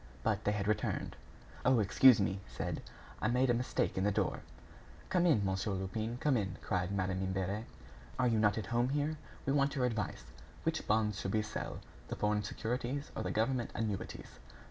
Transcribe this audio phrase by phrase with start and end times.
[0.23, 1.15] But they had returned.
[1.63, 1.77] "Oh!
[1.77, 2.81] excuse me," he said,
[3.21, 4.41] "I made a mistake in the door."
[5.09, 7.65] "Come in, Monsieur Lupin, come in," cried Madame Imbert,
[8.17, 9.17] "are you not at home here?
[9.45, 10.23] We want your advice.
[10.63, 11.81] What bonds should we sell?
[12.07, 14.39] The foreign securities or the government annuities?"